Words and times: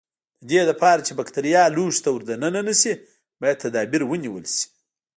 د 0.47 0.49
دې 0.49 0.61
لپاره 0.69 0.99
چې 1.07 1.17
بکټریا 1.19 1.63
لوښي 1.75 1.99
ته 2.03 2.09
ور 2.11 2.23
دننه 2.29 2.61
نشي 2.67 2.93
باید 3.41 3.61
تدابیر 3.65 4.01
ونیول 4.05 4.45
شي. 4.55 4.65